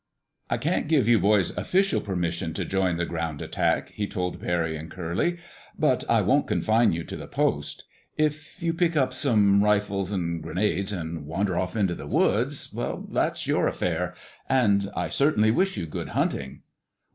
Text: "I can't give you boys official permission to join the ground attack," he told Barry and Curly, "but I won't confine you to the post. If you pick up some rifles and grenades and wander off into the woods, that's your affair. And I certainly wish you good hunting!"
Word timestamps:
"I 0.49 0.57
can't 0.57 0.87
give 0.87 1.07
you 1.07 1.19
boys 1.19 1.51
official 1.51 2.01
permission 2.01 2.55
to 2.55 2.65
join 2.65 2.97
the 2.97 3.05
ground 3.05 3.39
attack," 3.39 3.91
he 3.91 4.07
told 4.07 4.39
Barry 4.41 4.75
and 4.75 4.89
Curly, 4.89 5.37
"but 5.77 6.03
I 6.09 6.23
won't 6.23 6.47
confine 6.47 6.91
you 6.91 7.03
to 7.03 7.15
the 7.15 7.27
post. 7.27 7.83
If 8.17 8.63
you 8.63 8.73
pick 8.73 8.97
up 8.97 9.13
some 9.13 9.63
rifles 9.63 10.11
and 10.11 10.41
grenades 10.41 10.91
and 10.91 11.27
wander 11.27 11.55
off 11.55 11.75
into 11.75 11.93
the 11.93 12.07
woods, 12.07 12.73
that's 13.11 13.45
your 13.45 13.67
affair. 13.67 14.15
And 14.49 14.89
I 14.95 15.07
certainly 15.09 15.51
wish 15.51 15.77
you 15.77 15.85
good 15.85 16.07
hunting!" 16.09 16.63